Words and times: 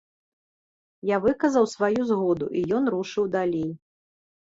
Я 1.09 1.17
выказаў 1.27 1.69
сваю 1.75 2.01
згоду, 2.15 2.51
і 2.59 2.67
ён 2.81 2.93
рушыў 2.97 3.33
далей. 3.41 3.71